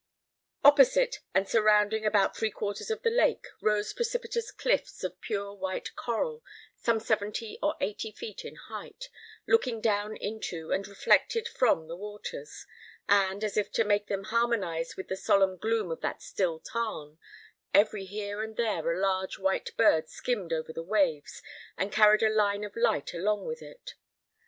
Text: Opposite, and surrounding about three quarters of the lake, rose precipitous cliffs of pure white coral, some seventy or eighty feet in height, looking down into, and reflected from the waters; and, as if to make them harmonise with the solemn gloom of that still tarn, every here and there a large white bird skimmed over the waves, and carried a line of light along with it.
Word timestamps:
Opposite, 0.63 1.17
and 1.31 1.47
surrounding 1.47 2.07
about 2.07 2.35
three 2.35 2.49
quarters 2.49 2.89
of 2.89 3.03
the 3.03 3.11
lake, 3.11 3.45
rose 3.61 3.93
precipitous 3.93 4.49
cliffs 4.49 5.03
of 5.03 5.21
pure 5.21 5.53
white 5.53 5.95
coral, 5.95 6.43
some 6.75 6.99
seventy 6.99 7.59
or 7.61 7.75
eighty 7.79 8.11
feet 8.11 8.43
in 8.43 8.55
height, 8.55 9.09
looking 9.45 9.79
down 9.79 10.17
into, 10.17 10.71
and 10.71 10.87
reflected 10.87 11.47
from 11.47 11.87
the 11.87 11.95
waters; 11.95 12.65
and, 13.07 13.43
as 13.43 13.57
if 13.57 13.71
to 13.73 13.83
make 13.83 14.07
them 14.07 14.23
harmonise 14.23 14.97
with 14.97 15.07
the 15.07 15.15
solemn 15.15 15.55
gloom 15.55 15.91
of 15.91 16.01
that 16.01 16.23
still 16.23 16.59
tarn, 16.59 17.19
every 17.71 18.05
here 18.05 18.41
and 18.41 18.57
there 18.57 18.91
a 18.91 18.99
large 18.99 19.37
white 19.37 19.69
bird 19.77 20.09
skimmed 20.09 20.51
over 20.51 20.73
the 20.73 20.81
waves, 20.81 21.43
and 21.77 21.91
carried 21.91 22.23
a 22.23 22.27
line 22.29 22.63
of 22.63 22.75
light 22.75 23.13
along 23.13 23.45
with 23.45 23.61
it. 23.61 23.93